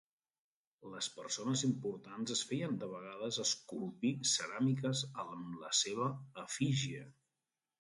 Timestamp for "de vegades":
2.85-3.39